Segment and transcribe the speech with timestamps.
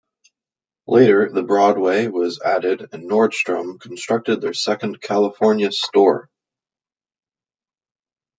[0.87, 6.27] Later, The Broadway was added and Nordstrom constructed their second California store.